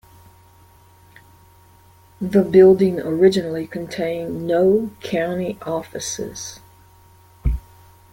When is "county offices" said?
5.03-6.59